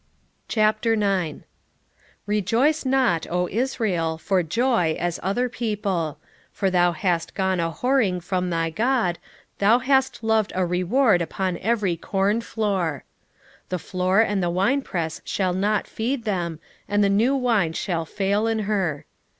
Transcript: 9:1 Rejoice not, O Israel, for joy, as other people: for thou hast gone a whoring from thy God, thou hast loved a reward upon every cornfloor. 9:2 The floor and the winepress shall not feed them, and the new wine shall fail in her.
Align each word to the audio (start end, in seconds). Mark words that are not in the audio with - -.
9:1 0.49 1.43
Rejoice 2.25 2.85
not, 2.85 3.27
O 3.29 3.47
Israel, 3.51 4.17
for 4.17 4.41
joy, 4.41 4.95
as 4.99 5.19
other 5.21 5.47
people: 5.47 6.17
for 6.51 6.71
thou 6.71 6.91
hast 6.91 7.35
gone 7.35 7.59
a 7.59 7.69
whoring 7.69 8.19
from 8.19 8.49
thy 8.49 8.71
God, 8.71 9.19
thou 9.59 9.77
hast 9.77 10.23
loved 10.23 10.51
a 10.55 10.65
reward 10.65 11.21
upon 11.21 11.59
every 11.59 11.95
cornfloor. 11.97 13.01
9:2 13.63 13.69
The 13.69 13.77
floor 13.77 14.21
and 14.21 14.41
the 14.41 14.49
winepress 14.49 15.21
shall 15.23 15.53
not 15.53 15.85
feed 15.85 16.23
them, 16.23 16.59
and 16.87 17.03
the 17.03 17.07
new 17.07 17.35
wine 17.35 17.73
shall 17.73 18.03
fail 18.07 18.47
in 18.47 18.57
her. 18.65 19.05